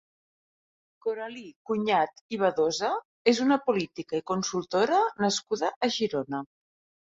[1.05, 2.91] Coralí Cunyat i Badosa
[3.35, 6.45] és una política i consultora nascuda a Girona.